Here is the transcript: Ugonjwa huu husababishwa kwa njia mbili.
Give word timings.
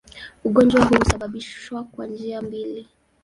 Ugonjwa 0.43 0.85
huu 0.85 0.95
husababishwa 0.95 1.83
kwa 1.83 2.07
njia 2.07 2.41
mbili. 2.41 2.87